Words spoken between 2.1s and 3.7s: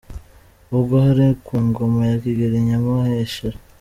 Kigeli Nyamuheshera.